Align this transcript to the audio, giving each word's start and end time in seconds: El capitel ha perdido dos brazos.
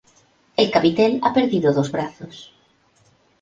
El 0.57 0.71
capitel 0.71 1.19
ha 1.21 1.31
perdido 1.31 1.73
dos 1.73 1.91
brazos. 1.91 2.51